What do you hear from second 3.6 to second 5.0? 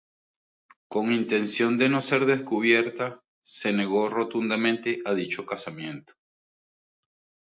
negó rotundamente